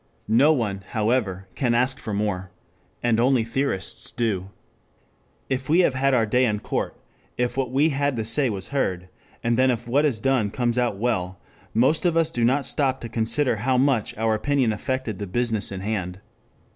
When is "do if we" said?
4.09-5.81